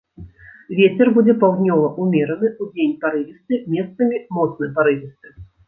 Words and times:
Вецер 0.79 1.11
будзе 1.17 1.35
паўднёвы 1.43 1.91
ўмераны, 2.07 2.47
удзень 2.67 2.97
парывісты, 3.05 3.63
месцамі 3.77 4.25
моцны 4.41 4.75
парывісты. 4.81 5.27